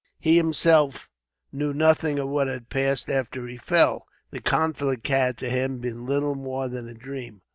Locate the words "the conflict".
4.31-5.07